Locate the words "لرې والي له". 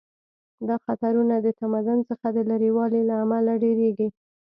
2.49-3.15